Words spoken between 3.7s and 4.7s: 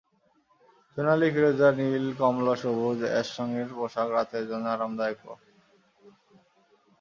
পোশাক রাতের জন্য